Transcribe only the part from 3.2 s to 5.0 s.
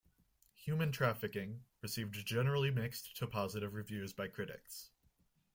positive reviews by critics.